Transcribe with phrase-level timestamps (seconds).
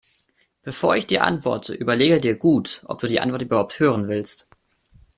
[0.63, 4.47] Bevor ich dir antworte, überlege dir gut, ob du die Antwort überhaupt hören willst.